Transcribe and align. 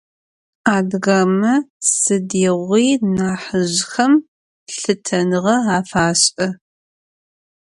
Адыгэмэ 0.75 1.53
сыдигъуи 1.97 2.87
нахьыжъхэм 3.15 4.13
лъытэныгъэ 4.77 5.55
афашӏы. 5.77 6.47